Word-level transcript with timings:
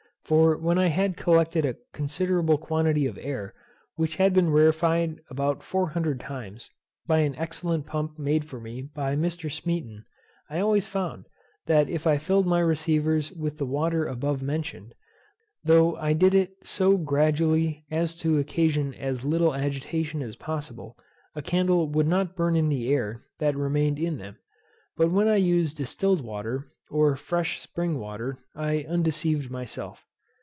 For 0.23 0.55
when 0.55 0.77
I 0.77 0.87
had 0.87 1.17
collected 1.17 1.65
a 1.65 1.75
considerable 1.91 2.57
quantity 2.57 3.05
of 3.05 3.17
air, 3.21 3.53
which 3.95 4.15
had 4.15 4.33
been 4.33 4.49
rarefied 4.49 5.19
about 5.29 5.61
four 5.61 5.89
hundred 5.89 6.21
times, 6.21 6.69
by 7.05 7.19
an 7.21 7.35
excellent 7.35 7.85
pump 7.85 8.17
made 8.17 8.45
for 8.45 8.61
me 8.61 8.83
by 8.83 9.17
Mr. 9.17 9.51
Smeaton, 9.51 10.05
I 10.49 10.59
always 10.61 10.87
found, 10.87 11.25
that 11.65 11.89
if 11.89 12.07
I 12.07 12.17
filled 12.17 12.47
my 12.47 12.61
receivers 12.61 13.33
with 13.33 13.57
the 13.57 13.65
water 13.65 14.05
above 14.07 14.41
mentioned, 14.41 14.93
though 15.65 15.97
I 15.97 16.13
did 16.13 16.33
it 16.33 16.65
so 16.65 16.95
gradually 16.95 17.83
as 17.91 18.15
to 18.17 18.37
occasion 18.39 18.93
as 18.93 19.25
little 19.25 19.53
agitation 19.53 20.21
as 20.21 20.37
possible, 20.37 20.95
a 21.35 21.41
candle 21.41 21.89
would 21.89 22.07
not 22.07 22.37
burn 22.37 22.55
in 22.55 22.69
the 22.69 22.87
air 22.93 23.19
that 23.39 23.57
remained 23.57 23.99
in 23.99 24.17
them. 24.17 24.37
But 24.95 25.11
when 25.11 25.27
I 25.27 25.35
used 25.35 25.75
distilled 25.75 26.21
water, 26.23 26.71
or 26.89 27.17
fresh 27.17 27.59
spring 27.59 27.99
water, 27.99 28.37
I 28.55 28.83
undeceived 28.87 29.51
myself. 29.51 30.05